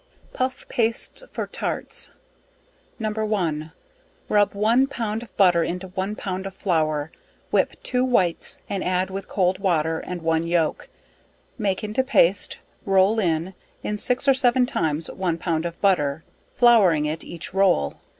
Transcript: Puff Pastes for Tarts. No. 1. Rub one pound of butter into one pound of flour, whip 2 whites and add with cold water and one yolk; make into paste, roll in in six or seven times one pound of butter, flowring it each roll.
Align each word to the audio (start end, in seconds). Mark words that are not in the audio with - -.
Puff 0.33 0.67
Pastes 0.67 1.23
for 1.31 1.45
Tarts. 1.45 2.09
No. 2.97 3.11
1. 3.11 3.71
Rub 4.29 4.53
one 4.55 4.87
pound 4.87 5.21
of 5.21 5.37
butter 5.37 5.63
into 5.63 5.89
one 5.89 6.15
pound 6.15 6.47
of 6.47 6.55
flour, 6.55 7.11
whip 7.51 7.73
2 7.83 8.03
whites 8.03 8.57
and 8.67 8.83
add 8.83 9.11
with 9.11 9.27
cold 9.27 9.59
water 9.59 9.99
and 9.99 10.23
one 10.23 10.47
yolk; 10.47 10.89
make 11.59 11.83
into 11.83 12.03
paste, 12.03 12.57
roll 12.83 13.19
in 13.19 13.53
in 13.83 13.99
six 13.99 14.27
or 14.27 14.33
seven 14.33 14.65
times 14.65 15.11
one 15.11 15.37
pound 15.37 15.67
of 15.67 15.79
butter, 15.81 16.23
flowring 16.55 17.05
it 17.05 17.23
each 17.23 17.53
roll. 17.53 18.01